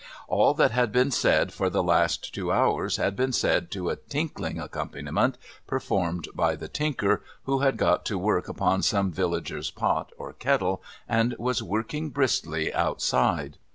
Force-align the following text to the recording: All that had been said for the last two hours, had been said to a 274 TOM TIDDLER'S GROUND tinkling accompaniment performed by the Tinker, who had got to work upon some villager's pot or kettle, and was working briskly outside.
All 0.27 0.55
that 0.55 0.71
had 0.71 0.91
been 0.91 1.11
said 1.11 1.53
for 1.53 1.69
the 1.69 1.83
last 1.83 2.33
two 2.33 2.51
hours, 2.51 2.97
had 2.97 3.15
been 3.15 3.31
said 3.31 3.69
to 3.69 3.89
a 3.91 3.95
274 3.97 3.99
TOM 3.99 3.99
TIDDLER'S 4.69 4.71
GROUND 4.71 4.89
tinkling 4.97 5.09
accompaniment 5.11 5.37
performed 5.67 6.27
by 6.33 6.55
the 6.55 6.67
Tinker, 6.67 7.23
who 7.43 7.59
had 7.59 7.77
got 7.77 8.03
to 8.05 8.17
work 8.17 8.47
upon 8.49 8.81
some 8.81 9.11
villager's 9.11 9.69
pot 9.69 10.11
or 10.17 10.33
kettle, 10.33 10.81
and 11.07 11.35
was 11.37 11.61
working 11.61 12.09
briskly 12.09 12.73
outside. 12.73 13.59